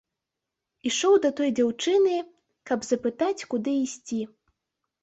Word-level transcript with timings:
Ішоў 0.91 1.17
да 1.25 1.31
той 1.39 1.53
дзяўчыны, 1.59 2.17
каб 2.71 2.79
запытаць, 2.89 3.47
куды 3.55 3.71
ісці. 3.85 4.21